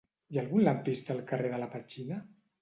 Hi 0.29 0.37
ha 0.37 0.39
algun 0.43 0.63
lampista 0.67 1.13
al 1.17 1.21
carrer 1.33 1.53
de 1.53 1.61
la 1.65 1.69
Petxina? 1.75 2.19